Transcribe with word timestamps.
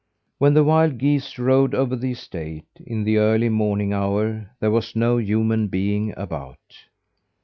When 0.39 0.55
the 0.55 0.63
wild 0.63 0.97
geese 0.97 1.37
rode 1.37 1.75
over 1.75 1.95
the 1.95 2.13
estate 2.13 2.65
in 2.83 3.03
the 3.03 3.17
early 3.17 3.49
morning 3.49 3.93
hour 3.93 4.49
there 4.59 4.71
was 4.71 4.95
no 4.95 5.17
human 5.19 5.67
being 5.67 6.11
about. 6.17 6.57